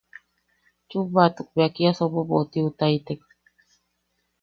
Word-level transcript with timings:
Chubatuk 0.89 1.47
beja 1.53 1.73
kia 1.75 1.91
sobobotiutaitek. 1.97 3.21